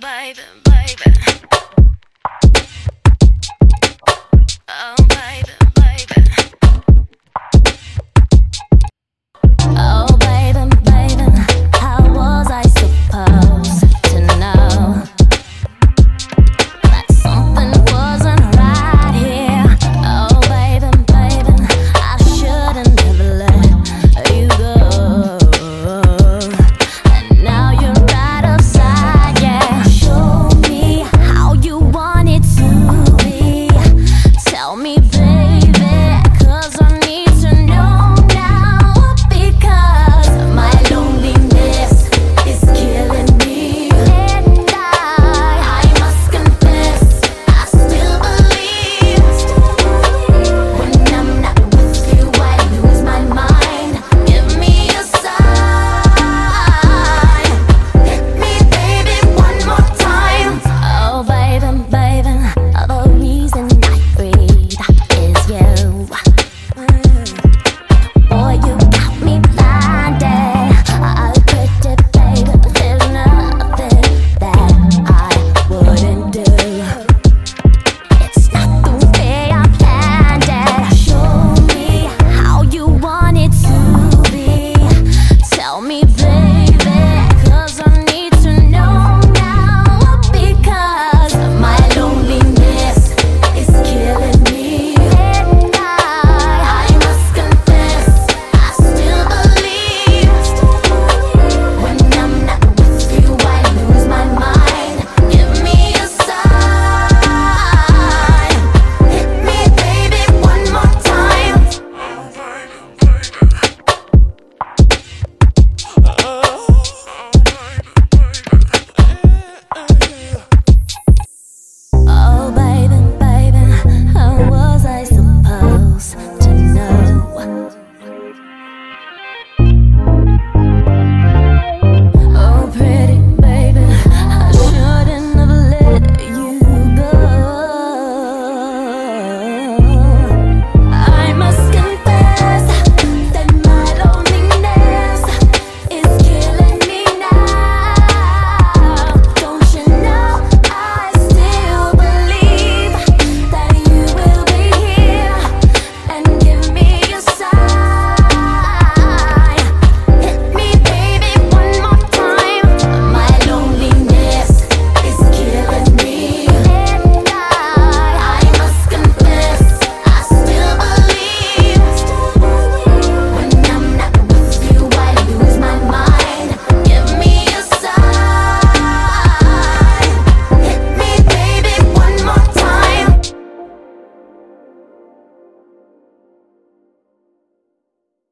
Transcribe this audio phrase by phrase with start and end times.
[0.00, 0.67] baby.